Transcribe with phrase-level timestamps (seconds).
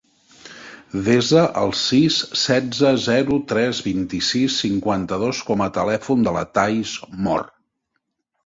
[1.07, 6.97] Desa el sis, setze, zero, tres, vint-i-sis, cinquanta-dos com a telèfon de la Thaís
[7.29, 7.47] Mor.